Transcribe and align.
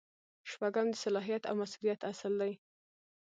شپږم 0.49 0.87
د 0.91 0.95
صلاحیت 1.03 1.43
او 1.49 1.55
مسؤلیت 1.61 1.99
اصل 2.11 2.33
دی. 2.41 2.53